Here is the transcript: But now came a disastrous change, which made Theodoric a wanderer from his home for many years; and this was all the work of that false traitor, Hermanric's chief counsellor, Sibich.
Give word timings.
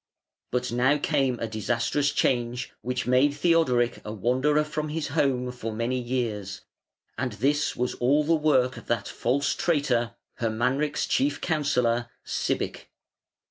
But 0.49 0.71
now 0.71 0.97
came 0.97 1.39
a 1.39 1.47
disastrous 1.47 2.11
change, 2.11 2.73
which 2.81 3.05
made 3.05 3.35
Theodoric 3.35 4.01
a 4.03 4.11
wanderer 4.11 4.63
from 4.63 4.89
his 4.89 5.09
home 5.09 5.51
for 5.51 5.71
many 5.71 5.99
years; 6.01 6.61
and 7.19 7.33
this 7.33 7.75
was 7.75 7.93
all 7.93 8.23
the 8.23 8.33
work 8.33 8.77
of 8.77 8.87
that 8.87 9.07
false 9.07 9.53
traitor, 9.53 10.15
Hermanric's 10.39 11.05
chief 11.05 11.39
counsellor, 11.39 12.09
Sibich. 12.25 12.87